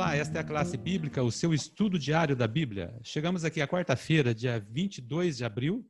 Olá, 0.00 0.16
esta 0.16 0.38
é 0.38 0.40
a 0.40 0.44
classe 0.44 0.78
bíblica, 0.78 1.22
o 1.22 1.30
seu 1.30 1.52
estudo 1.52 1.98
diário 1.98 2.34
da 2.34 2.48
Bíblia. 2.48 2.98
Chegamos 3.02 3.44
aqui 3.44 3.60
à 3.60 3.68
quarta-feira, 3.68 4.34
dia 4.34 4.58
22 4.70 5.36
de 5.36 5.44
abril, 5.44 5.86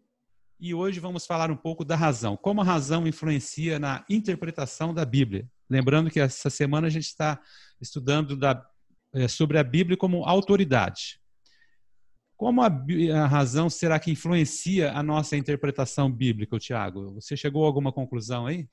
e 0.59 0.75
hoje 0.75 0.99
vamos 0.99 1.25
falar 1.25 1.49
um 1.49 1.57
pouco 1.57 1.85
da 1.85 1.95
razão. 1.95 2.37
Como 2.37 2.61
a 2.61 2.65
razão 2.65 3.07
influencia 3.07 3.79
na 3.79 4.05
interpretação 4.11 4.93
da 4.93 5.05
Bíblia. 5.05 5.49
Lembrando 5.71 6.11
que 6.11 6.19
essa 6.19 6.51
semana 6.51 6.89
a 6.89 6.91
gente 6.91 7.05
está 7.05 7.41
estudando 7.81 8.37
da, 8.37 8.61
é, 9.15 9.29
sobre 9.29 9.59
a 9.59 9.63
Bíblia 9.63 9.97
como 9.97 10.25
autoridade. 10.25 11.21
Como 12.37 12.63
a, 12.63 12.67
a, 12.67 13.27
razão 13.29 13.71
será 13.71 14.01
que 14.01 14.11
influencia 14.11 14.91
a 14.91 15.05
nossa 15.05 15.37
interpretação 15.37 16.11
bíblica, 16.11 16.59
Tiago? 16.59 17.15
Você 17.15 17.37
chegou 17.37 17.63
a 17.63 17.69
alguma 17.69 17.93
conclusão 17.93 18.49
aí? 18.49 18.69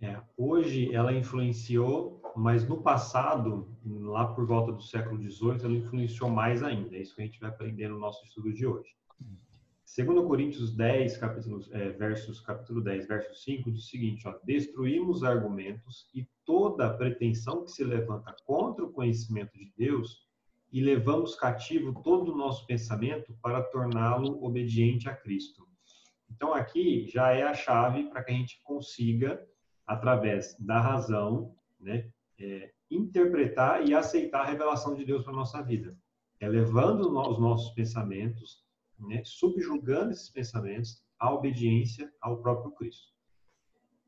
É, 0.00 0.20
hoje 0.36 0.94
ela 0.94 1.12
influenciou, 1.12 2.20
mas 2.36 2.68
no 2.68 2.82
passado, 2.82 3.68
lá 3.84 4.26
por 4.26 4.46
volta 4.46 4.72
do 4.72 4.82
século 4.82 5.16
XVIII, 5.18 5.64
ela 5.64 5.74
influenciou 5.74 6.28
mais 6.28 6.62
ainda. 6.62 6.96
É 6.96 7.00
isso 7.00 7.14
que 7.14 7.22
a 7.22 7.24
gente 7.24 7.40
vai 7.40 7.50
aprender 7.50 7.88
no 7.88 7.98
nosso 7.98 8.24
estudo 8.24 8.52
de 8.52 8.66
hoje. 8.66 8.94
Segundo 9.84 10.26
Coríntios 10.26 10.74
10, 10.74 11.18
capítulo, 11.18 11.60
é, 11.70 11.90
versos, 11.90 12.40
capítulo 12.40 12.80
10, 12.80 13.06
verso 13.06 13.34
5, 13.44 13.70
diz 13.70 13.84
o 13.84 13.86
seguinte, 13.86 14.26
ó, 14.26 14.36
destruímos 14.42 15.22
argumentos 15.22 16.10
e 16.12 16.26
toda 16.44 16.92
pretensão 16.92 17.64
que 17.64 17.70
se 17.70 17.84
levanta 17.84 18.34
contra 18.44 18.84
o 18.84 18.92
conhecimento 18.92 19.56
de 19.56 19.72
Deus 19.76 20.26
e 20.72 20.80
levamos 20.80 21.36
cativo 21.36 22.02
todo 22.02 22.32
o 22.32 22.36
nosso 22.36 22.66
pensamento 22.66 23.32
para 23.40 23.62
torná-lo 23.62 24.44
obediente 24.44 25.08
a 25.08 25.14
Cristo. 25.14 25.64
Então 26.28 26.52
aqui 26.52 27.06
já 27.06 27.30
é 27.30 27.44
a 27.44 27.54
chave 27.54 28.10
para 28.10 28.24
que 28.24 28.32
a 28.32 28.34
gente 28.34 28.60
consiga 28.64 29.40
através 29.86 30.56
da 30.58 30.80
razão, 30.80 31.54
né, 31.78 32.10
é, 32.38 32.72
interpretar 32.90 33.86
e 33.86 33.94
aceitar 33.94 34.42
a 34.42 34.46
revelação 34.46 34.94
de 34.94 35.04
Deus 35.04 35.22
para 35.22 35.32
nossa 35.32 35.62
vida, 35.62 35.96
elevando 36.40 37.08
os 37.28 37.38
nossos 37.38 37.72
pensamentos, 37.74 38.64
né, 38.98 39.22
subjugando 39.24 40.12
esses 40.12 40.30
pensamentos 40.30 41.02
à 41.18 41.32
obediência 41.32 42.12
ao 42.20 42.38
próprio 42.38 42.72
Cristo. 42.72 43.12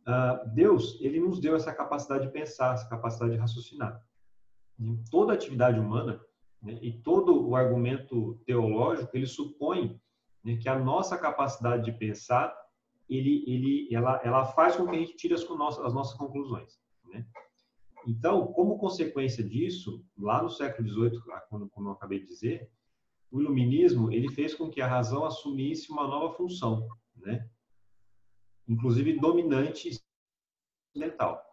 Uh, 0.06 0.48
Deus, 0.55 0.98
ele 1.00 1.19
nos 1.19 1.41
deu 1.41 1.56
essa 1.56 1.75
capacidade 1.75 2.27
de 2.27 2.33
pensar, 2.33 2.75
essa 2.75 2.89
capacidade 2.89 3.33
de 3.33 3.39
raciocinar. 3.39 4.00
Em 4.78 5.03
toda 5.11 5.33
atividade 5.33 5.81
humana 5.81 6.20
né, 6.62 6.78
e 6.81 6.93
todo 6.93 7.48
o 7.48 7.56
argumento 7.56 8.41
teológico, 8.47 9.17
ele 9.17 9.27
supõe 9.27 10.00
né, 10.45 10.56
que 10.56 10.69
a 10.69 10.78
nossa 10.78 11.19
capacidade 11.19 11.84
de 11.84 11.98
pensar 11.98 12.56
ele, 13.09 13.45
ele, 13.47 13.95
ela, 13.95 14.21
ela 14.25 14.45
faz 14.45 14.77
com 14.77 14.87
que 14.87 14.97
a 14.97 14.99
gente 14.99 15.17
tire 15.17 15.35
as, 15.35 15.43
as 15.43 15.95
nossas 15.95 16.17
conclusões. 16.17 16.79
Né? 17.05 17.27
Então, 18.07 18.47
como 18.53 18.79
consequência 18.79 19.43
disso, 19.43 20.05
lá 20.17 20.43
no 20.43 20.51
século 20.51 20.89
XVIII, 20.89 21.21
como, 21.49 21.69
como 21.71 21.89
eu 21.89 21.93
acabei 21.93 22.21
de 22.21 22.27
dizer, 22.27 22.71
o 23.31 23.41
iluminismo 23.41 24.12
ele 24.12 24.31
fez 24.31 24.55
com 24.55 24.71
que 24.71 24.81
a 24.81 24.87
razão 24.87 25.25
assumisse 25.25 25.91
uma 25.91 26.07
nova 26.07 26.34
função, 26.34 26.89
né? 27.17 27.49
inclusive 28.69 29.19
dominante 29.19 29.91
mental. 30.95 31.45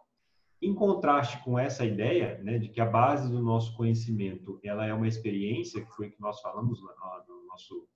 Em 0.62 0.74
contraste 0.74 1.42
com 1.44 1.58
essa 1.58 1.84
ideia 1.84 2.38
né, 2.42 2.58
de 2.58 2.68
que 2.68 2.80
a 2.80 2.86
base 2.86 3.30
do 3.30 3.42
nosso 3.42 3.76
conhecimento 3.76 4.58
ela 4.64 4.86
é 4.86 4.94
uma 4.94 5.06
experiência, 5.06 5.84
que 5.84 5.92
foi 5.92 6.08
o 6.08 6.10
que 6.10 6.20
nós 6.20 6.40
falamos 6.40 6.80
no 6.80 7.46
nosso, 7.46 7.88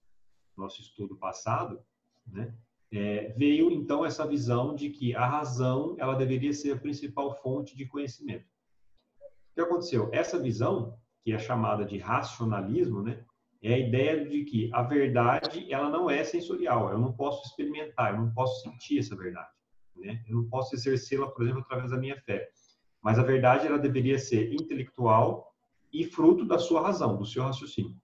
nosso 0.57 0.81
estudo 0.83 1.17
passado, 1.17 1.83
né? 2.27 2.55
É, 2.91 3.35
veio 3.37 3.71
então 3.71 4.05
essa 4.05 4.27
visão 4.27 4.75
de 4.75 4.89
que 4.89 5.15
a 5.15 5.27
razão 5.27 5.95
ela 5.99 6.15
deveria 6.15 6.53
ser 6.53 6.73
a 6.73 6.79
principal 6.79 7.35
fonte 7.43 7.77
de 7.77 7.87
conhecimento. 7.87 8.47
O 9.51 9.55
que 9.55 9.61
aconteceu? 9.61 10.09
Essa 10.13 10.39
visão, 10.39 10.99
que 11.23 11.33
é 11.33 11.39
chamada 11.39 11.85
de 11.85 11.99
racionalismo, 11.99 13.03
né, 13.03 13.25
é 13.63 13.75
a 13.75 13.79
ideia 13.79 14.25
de 14.25 14.45
que 14.45 14.71
a 14.73 14.83
verdade 14.83 15.71
ela 15.73 15.91
não 15.91 16.09
é 16.09 16.23
sensorial. 16.25 16.91
Eu 16.91 16.99
não 16.99 17.13
posso 17.13 17.47
experimentar, 17.47 18.15
eu 18.15 18.21
não 18.21 18.33
posso 18.33 18.63
sentir 18.63 19.01
essa 19.01 19.17
verdade. 19.17 19.51
Né? 19.97 20.23
Eu 20.29 20.37
não 20.37 20.49
posso 20.49 20.75
exercê-la, 20.75 21.29
por 21.29 21.43
exemplo, 21.43 21.61
através 21.61 21.91
da 21.91 21.99
minha 21.99 22.17
fé. 22.23 22.49
Mas 23.03 23.19
a 23.19 23.23
verdade 23.23 23.67
ela 23.67 23.79
deveria 23.79 24.19
ser 24.19 24.53
intelectual 24.53 25.53
e 25.93 26.05
fruto 26.05 26.45
da 26.45 26.59
sua 26.59 26.83
razão, 26.83 27.17
do 27.17 27.27
seu 27.27 27.43
raciocínio. 27.43 27.97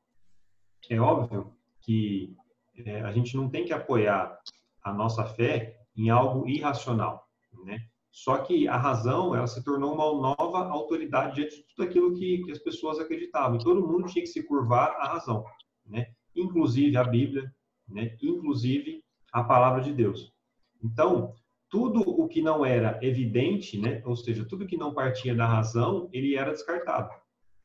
É 0.91 1.01
óbvio 1.01 1.55
que 1.81 2.37
é, 2.85 3.01
a 3.03 3.13
gente 3.13 3.37
não 3.37 3.49
tem 3.49 3.65
que 3.65 3.73
apoiar 3.73 4.39
a 4.85 4.93
nossa 4.93 5.25
fé 5.25 5.77
em 5.97 6.11
algo 6.11 6.47
irracional, 6.47 7.27
né? 7.65 7.79
Só 8.13 8.39
que 8.39 8.69
a 8.69 8.77
razão, 8.77 9.35
ela 9.35 9.47
se 9.47 9.65
tornou 9.65 9.93
uma 9.93 10.37
nova 10.37 10.69
autoridade 10.69 11.35
diante 11.35 11.57
de 11.57 11.65
tudo 11.65 11.89
aquilo 11.89 12.15
que, 12.15 12.45
que 12.45 12.53
as 12.53 12.61
pessoas 12.61 13.01
acreditavam. 13.01 13.59
Todo 13.59 13.85
mundo 13.85 14.07
tinha 14.07 14.23
que 14.23 14.31
se 14.31 14.45
curvar 14.45 14.91
à 15.01 15.09
razão, 15.09 15.45
né? 15.85 16.07
Inclusive 16.37 16.97
a 16.97 17.03
Bíblia, 17.03 17.53
né? 17.89 18.17
Inclusive 18.23 19.03
a 19.33 19.43
palavra 19.43 19.81
de 19.81 19.93
Deus. 19.93 20.33
Então, 20.81 21.35
tudo 21.69 22.01
o 22.03 22.29
que 22.29 22.41
não 22.41 22.65
era 22.65 23.01
evidente, 23.03 23.77
né? 23.77 24.01
Ou 24.05 24.15
seja, 24.15 24.45
tudo 24.45 24.67
que 24.67 24.77
não 24.77 24.95
partia 24.95 25.35
da 25.35 25.47
razão, 25.47 26.09
ele 26.13 26.37
era 26.37 26.53
descartado. 26.53 27.11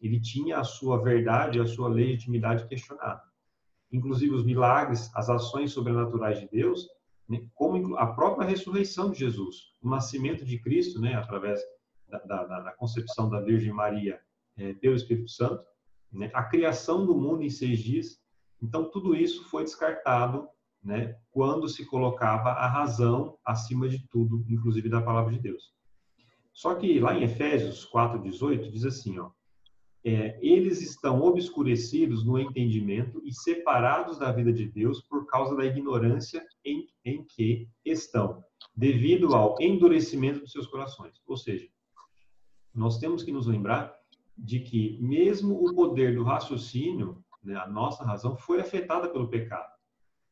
Ele 0.02 0.20
tinha 0.20 0.58
a 0.58 0.64
sua 0.64 1.00
verdade, 1.00 1.60
a 1.60 1.66
sua 1.68 1.90
legitimidade 1.90 2.68
questionada. 2.68 3.22
Inclusive 3.92 4.34
os 4.34 4.44
milagres, 4.44 5.16
as 5.16 5.30
ações 5.30 5.74
sobrenaturais 5.74 6.40
de 6.40 6.50
Deus, 6.50 6.88
né, 7.30 7.46
como 7.54 7.96
a 7.96 8.08
própria 8.08 8.48
ressurreição 8.48 9.12
de 9.12 9.20
Jesus, 9.20 9.56
o 9.82 9.90
nascimento 9.90 10.44
de 10.44 10.60
Cristo, 10.60 11.00
né, 11.00 11.14
através 11.14 11.62
da, 12.08 12.18
da, 12.26 12.60
da 12.62 12.72
concepção 12.72 13.30
da 13.30 13.40
Virgem 13.40 13.72
Maria 13.72 14.20
é, 14.58 14.74
pelo 14.74 14.96
Espírito 14.96 15.30
Santo, 15.30 15.64
né, 16.12 16.32
a 16.34 16.44
criação 16.44 17.06
do 17.06 17.16
mundo 17.16 17.44
em 17.44 17.50
seis 17.50 17.80
dias. 17.80 18.20
Então, 18.62 18.90
tudo 18.90 19.16
isso 19.16 19.48
foi 19.50 19.64
descartado 19.64 20.48
né, 20.84 21.16
quando 21.32 21.70
se 21.70 21.86
colocava 21.86 22.50
a 22.50 22.68
razão 22.68 23.38
acima 23.46 23.88
de 23.88 24.06
tudo, 24.08 24.44
inclusive 24.50 24.90
da 24.90 25.02
palavra 25.02 25.32
de 25.32 25.40
Deus. 25.40 25.72
Só 26.52 26.76
que 26.76 27.00
lá 27.00 27.14
em 27.14 27.24
Efésios 27.24 27.90
4,18 27.90 28.72
diz 28.72 28.84
assim, 28.84 29.20
ó, 29.20 29.30
é, 30.16 30.40
eles 30.42 30.82
estão 30.82 31.22
obscurecidos 31.22 32.24
no 32.24 32.40
entendimento 32.40 33.22
e 33.24 33.34
separados 33.34 34.18
da 34.18 34.32
vida 34.32 34.52
de 34.52 34.66
Deus 34.66 35.02
por 35.02 35.26
causa 35.26 35.56
da 35.56 35.66
ignorância 35.66 36.46
em, 36.64 36.88
em 37.04 37.24
que 37.24 37.68
estão, 37.84 38.44
devido 38.76 39.36
ao 39.36 39.56
endurecimento 39.60 40.40
dos 40.42 40.52
seus 40.52 40.68
corações. 40.68 41.22
Ou 41.28 41.36
seja, 41.36 41.68
nós 42.74 42.98
temos 42.98 43.24
que 43.24 43.32
nos 43.32 43.48
lembrar 43.48 43.94
de 44.38 44.60
que 44.60 44.98
mesmo 45.02 45.56
o 45.56 45.74
poder 45.74 46.16
do 46.16 46.24
raciocínio, 46.24 47.24
né, 47.44 47.56
a 47.56 47.68
nossa 47.68 48.04
razão, 48.04 48.38
foi 48.38 48.62
afetada 48.62 49.10
pelo 49.10 49.28
pecado. 49.28 49.70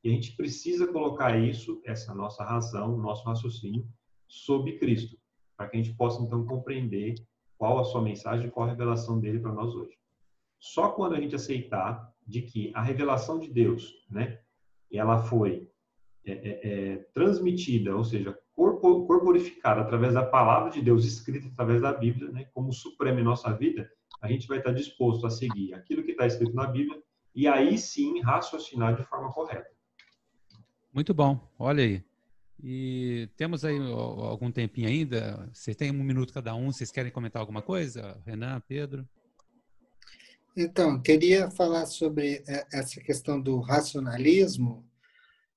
E 0.03 0.09
a 0.09 0.13
gente 0.13 0.35
precisa 0.35 0.87
colocar 0.87 1.37
isso, 1.37 1.81
essa 1.83 2.13
nossa 2.13 2.43
razão, 2.43 2.97
nosso 2.97 3.25
raciocínio, 3.25 3.85
sob 4.27 4.77
Cristo, 4.77 5.17
para 5.57 5.67
que 5.67 5.77
a 5.77 5.81
gente 5.81 5.95
possa 5.97 6.21
então 6.21 6.45
compreender 6.45 7.15
qual 7.57 7.79
a 7.79 7.83
sua 7.83 8.01
mensagem, 8.01 8.49
qual 8.49 8.67
a 8.67 8.71
revelação 8.71 9.19
dele 9.19 9.39
para 9.39 9.51
nós 9.51 9.73
hoje. 9.73 9.97
Só 10.59 10.89
quando 10.89 11.15
a 11.15 11.19
gente 11.19 11.35
aceitar 11.35 12.13
de 12.25 12.41
que 12.41 12.71
a 12.75 12.81
revelação 12.81 13.39
de 13.39 13.51
Deus, 13.51 14.05
né, 14.09 14.39
ela 14.91 15.19
foi 15.23 15.69
é, 16.25 16.31
é, 16.31 16.59
é, 16.63 16.97
transmitida, 17.13 17.95
ou 17.95 18.03
seja, 18.03 18.37
corporificada 18.53 19.81
através 19.81 20.13
da 20.13 20.25
palavra 20.25 20.71
de 20.71 20.81
Deus 20.81 21.05
escrita 21.05 21.47
através 21.47 21.81
da 21.81 21.93
Bíblia, 21.93 22.29
né, 22.31 22.45
como 22.53 22.73
supremo 22.73 23.19
em 23.19 23.23
nossa 23.23 23.51
vida, 23.53 23.89
a 24.21 24.27
gente 24.27 24.47
vai 24.47 24.57
estar 24.57 24.71
disposto 24.71 25.25
a 25.25 25.29
seguir 25.29 25.73
aquilo 25.73 26.03
que 26.03 26.11
está 26.11 26.25
escrito 26.25 26.53
na 26.53 26.67
Bíblia 26.67 27.01
e 27.33 27.47
aí 27.47 27.77
sim 27.77 28.19
raciocinar 28.21 28.95
de 28.95 29.03
forma 29.03 29.31
correta. 29.31 29.69
Muito 30.91 31.13
bom, 31.13 31.39
olha 31.59 31.83
aí. 31.83 32.03
E 32.63 33.29
temos 33.37 33.63
aí 33.63 33.77
algum 33.77 34.51
tempinho 34.51 34.87
ainda. 34.87 35.49
Vocês 35.53 35.75
têm 35.75 35.91
um 35.91 36.03
minuto 36.03 36.33
cada 36.33 36.55
um. 36.55 36.71
Vocês 36.71 36.91
querem 36.91 37.11
comentar 37.11 37.39
alguma 37.39 37.61
coisa? 37.61 38.19
Renan, 38.25 38.61
Pedro? 38.67 39.07
Então, 40.55 40.99
queria 40.99 41.51
falar 41.51 41.85
sobre 41.85 42.43
é, 42.47 42.65
essa 42.73 42.99
questão 42.99 43.39
do 43.39 43.59
racionalismo. 43.59 44.83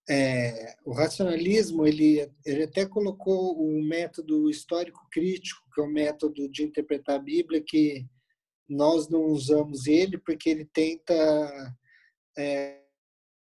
É, 0.08 0.76
o 0.84 0.92
racionalismo, 0.92 1.86
ele, 1.86 2.30
ele 2.44 2.64
até 2.64 2.84
colocou 2.84 3.58
o 3.58 3.82
método 3.82 4.50
histórico 4.50 5.08
crítico, 5.10 5.62
que 5.74 5.80
é 5.80 5.84
o 5.84 5.90
método 5.90 6.50
de 6.50 6.64
interpretar 6.64 7.16
a 7.16 7.22
Bíblia, 7.22 7.62
que 7.66 8.06
nós 8.68 9.08
não 9.08 9.24
usamos 9.24 9.86
ele 9.86 10.18
porque 10.18 10.50
ele 10.50 10.66
tenta 10.66 11.74
é, 12.36 12.82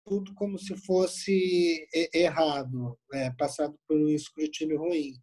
tudo 0.05 0.35
como 0.35 0.59
se 0.59 0.77
fosse 0.85 1.87
errado, 2.13 2.99
é, 3.13 3.31
passado 3.33 3.79
por 3.87 3.97
um 3.97 4.09
escrutínio 4.09 4.79
ruim. 4.79 5.15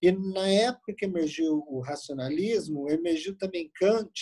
E 0.00 0.12
na 0.12 0.46
época 0.48 0.94
que 0.96 1.04
emergiu 1.04 1.64
o 1.66 1.80
racionalismo, 1.80 2.88
emergiu 2.88 3.36
também 3.36 3.70
Kant, 3.74 4.12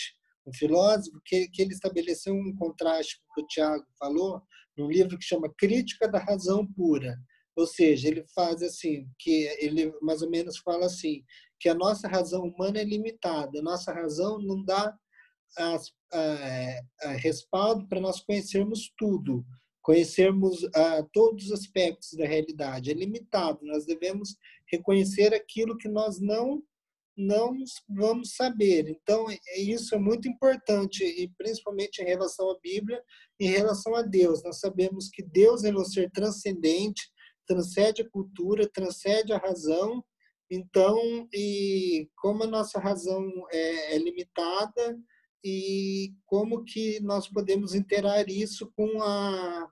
um 0.45 0.53
filósofo, 0.53 1.19
que, 1.25 1.47
que 1.49 1.61
ele 1.61 1.73
estabeleceu 1.73 2.33
um 2.33 2.55
contraste 2.55 3.19
com 3.19 3.25
o 3.31 3.35
que 3.35 3.41
o 3.41 3.47
Tiago 3.47 3.85
falou, 3.99 4.41
num 4.77 4.89
livro 4.89 5.17
que 5.17 5.25
chama 5.25 5.53
Crítica 5.57 6.07
da 6.07 6.19
Razão 6.19 6.65
Pura. 6.65 7.17
Ou 7.55 7.67
seja, 7.67 8.07
ele 8.07 8.23
faz 8.33 8.61
assim, 8.61 9.07
que 9.19 9.43
ele 9.59 9.91
mais 10.01 10.21
ou 10.21 10.29
menos 10.29 10.57
fala 10.59 10.85
assim, 10.85 11.23
que 11.59 11.67
a 11.67 11.73
nossa 11.73 12.07
razão 12.07 12.43
humana 12.43 12.79
é 12.79 12.83
limitada, 12.83 13.59
a 13.59 13.63
nossa 13.63 13.91
razão 13.91 14.39
não 14.39 14.63
dá 14.63 14.95
as, 15.57 15.91
a, 16.13 17.09
a 17.09 17.11
respaldo 17.13 17.87
para 17.87 17.99
nós 17.99 18.21
conhecermos 18.21 18.91
tudo, 18.97 19.43
conhecermos 19.87 20.65
a, 20.75 21.01
todos 21.13 21.45
os 21.45 21.53
aspectos 21.53 22.11
da 22.11 22.25
realidade. 22.25 22.91
É 22.91 22.93
limitado. 22.93 23.59
Nós 23.63 23.85
devemos 23.85 24.35
reconhecer 24.69 25.33
aquilo 25.33 25.77
que 25.77 25.87
nós 25.87 26.19
não 26.19 26.61
não 27.19 27.55
vamos 27.89 28.35
saber. 28.35 28.87
Então, 28.89 29.25
é, 29.31 29.59
isso 29.59 29.95
é 29.95 29.97
muito 29.97 30.27
importante, 30.27 31.03
e 31.03 31.27
principalmente 31.35 31.99
em 31.99 32.05
relação 32.05 32.51
à 32.51 32.59
Bíblia, 32.59 33.01
em 33.39 33.49
relação 33.49 33.95
a 33.95 34.03
Deus. 34.03 34.43
Nós 34.43 34.59
sabemos 34.59 35.09
que 35.09 35.23
Deus 35.23 35.63
é 35.63 35.73
um 35.73 35.83
ser 35.83 36.11
transcendente, 36.11 37.09
transcende 37.47 38.03
a 38.03 38.09
cultura, 38.09 38.69
transcende 38.71 39.33
a 39.33 39.39
razão. 39.39 40.05
Então, 40.51 41.27
e 41.33 42.07
como 42.17 42.43
a 42.43 42.47
nossa 42.47 42.79
razão 42.79 43.25
é, 43.51 43.95
é 43.95 43.97
limitada, 43.97 44.99
e 45.43 46.13
como 46.25 46.63
que 46.63 46.99
nós 46.99 47.27
podemos 47.27 47.73
interar 47.73 48.29
isso 48.29 48.71
com 48.75 49.01
a 49.01 49.67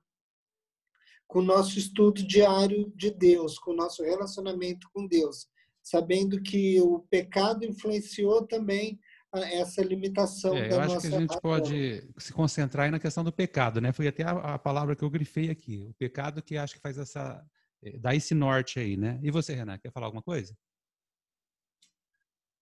com 1.27 1.39
o 1.39 1.43
nosso 1.43 1.77
estudo 1.77 2.25
diário 2.25 2.91
de 2.95 3.11
Deus, 3.11 3.57
com 3.59 3.71
o 3.71 3.75
nosso 3.75 4.03
relacionamento 4.03 4.87
com 4.93 5.07
Deus 5.07 5.47
sabendo 5.85 6.41
que 6.41 6.81
o 6.81 7.01
pecado 7.11 7.63
influenciou 7.63 8.45
também 8.47 8.99
essa 9.31 9.83
limitação 9.83 10.55
é, 10.55 10.69
da 10.69 10.75
eu 10.75 10.81
acho 10.81 10.99
que 10.99 11.07
a 11.07 11.19
gente 11.19 11.41
pode 11.41 12.09
se 12.17 12.33
concentrar 12.33 12.85
aí 12.85 12.91
na 12.91 12.99
questão 12.99 13.23
do 13.23 13.31
pecado, 13.31 13.79
né? 13.79 13.91
Foi 13.91 14.07
até 14.07 14.23
a, 14.23 14.55
a, 14.55 14.59
palavra 14.59 14.95
que 14.95 15.03
eu 15.03 15.09
grifei 15.09 15.51
aqui, 15.51 15.85
o 15.87 15.93
pecado 15.93 16.41
que 16.41 16.57
acho 16.57 16.73
que 16.75 16.81
faz 16.81 16.97
essa 16.97 17.45
eh, 17.83 17.97
dá 17.99 18.15
esse 18.15 18.33
norte 18.33 18.79
aí, 18.79 18.97
né? 18.97 19.19
E 19.21 19.29
você, 19.29 19.53
Renan, 19.53 19.77
quer 19.77 19.91
falar 19.91 20.07
alguma 20.07 20.23
coisa? 20.23 20.57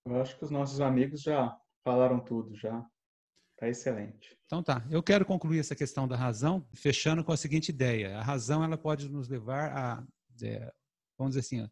Eu 0.06 0.20
acho 0.22 0.38
que 0.38 0.44
os 0.44 0.52
nossos 0.52 0.82
amigos 0.82 1.22
já 1.22 1.56
falaram 1.84 2.20
tudo, 2.20 2.54
já. 2.56 2.86
Tá 3.64 3.70
excelente. 3.70 4.38
Então 4.46 4.62
tá, 4.62 4.86
eu 4.92 5.02
quero 5.02 5.24
concluir 5.24 5.58
essa 5.58 5.74
questão 5.74 6.06
da 6.06 6.18
razão, 6.18 6.68
fechando 6.76 7.24
com 7.24 7.32
a 7.32 7.38
seguinte 7.38 7.70
ideia: 7.70 8.18
a 8.18 8.22
razão 8.22 8.62
ela 8.62 8.78
pode 8.78 9.10
nos 9.10 9.30
levar 9.30 9.72
a, 9.72 10.06
é, 10.44 10.70
vamos 11.18 11.34
dizer 11.34 11.40
assim, 11.40 11.72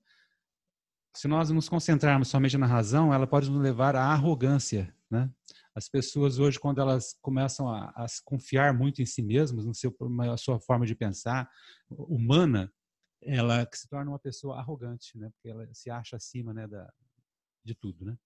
se 1.13 1.27
nós 1.27 1.49
nos 1.49 1.67
concentrarmos 1.67 2.29
somente 2.29 2.57
na 2.57 2.65
razão, 2.65 3.13
ela 3.13 3.27
pode 3.27 3.51
nos 3.51 3.61
levar 3.61 3.93
à 3.97 4.05
arrogância, 4.05 4.95
né? 5.09 5.29
As 5.75 5.89
pessoas 5.89 6.39
hoje, 6.39 6.57
quando 6.57 6.79
elas 6.79 7.13
começam 7.21 7.67
a, 7.67 7.89
a 7.89 8.05
confiar 8.23 8.73
muito 8.73 9.01
em 9.01 9.05
si 9.05 9.21
mesmas, 9.21 9.65
no 9.65 9.75
seu, 9.75 9.94
na 10.11 10.37
sua 10.37 10.61
forma 10.61 10.85
de 10.85 10.95
pensar 10.95 11.51
humana, 11.89 12.71
ela 13.21 13.67
se 13.73 13.89
torna 13.89 14.11
uma 14.11 14.19
pessoa 14.19 14.57
arrogante, 14.57 15.17
né? 15.17 15.29
Porque 15.33 15.49
ela 15.49 15.67
se 15.73 15.89
acha 15.89 16.15
acima, 16.15 16.53
né, 16.53 16.65
da, 16.69 16.89
de 17.65 17.75
tudo, 17.75 18.05
né? 18.05 18.17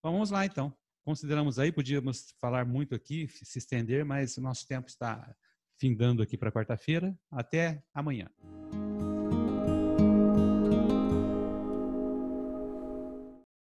Bom, 0.00 0.12
vamos 0.12 0.30
lá 0.30 0.46
então. 0.46 0.72
Consideramos 1.08 1.58
aí, 1.58 1.72
podíamos 1.72 2.34
falar 2.38 2.66
muito 2.66 2.94
aqui, 2.94 3.26
se 3.28 3.58
estender, 3.58 4.04
mas 4.04 4.36
o 4.36 4.42
nosso 4.42 4.68
tempo 4.68 4.88
está 4.88 5.34
findando 5.80 6.22
aqui 6.22 6.36
para 6.36 6.52
quarta-feira. 6.52 7.18
Até 7.30 7.82
amanhã. 7.94 8.28